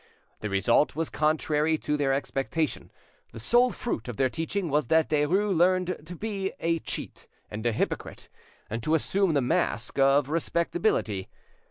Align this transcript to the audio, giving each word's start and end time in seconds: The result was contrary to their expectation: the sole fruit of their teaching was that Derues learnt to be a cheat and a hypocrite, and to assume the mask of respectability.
The 0.39 0.49
result 0.49 0.95
was 0.95 1.11
contrary 1.11 1.77
to 1.77 1.95
their 1.95 2.11
expectation: 2.11 2.91
the 3.33 3.39
sole 3.39 3.69
fruit 3.69 4.07
of 4.07 4.17
their 4.17 4.31
teaching 4.31 4.67
was 4.71 4.87
that 4.87 5.09
Derues 5.09 5.55
learnt 5.55 6.07
to 6.07 6.15
be 6.15 6.53
a 6.59 6.79
cheat 6.79 7.27
and 7.51 7.63
a 7.67 7.71
hypocrite, 7.71 8.27
and 8.67 8.81
to 8.81 8.95
assume 8.95 9.35
the 9.35 9.41
mask 9.41 9.99
of 9.99 10.27
respectability. 10.31 11.29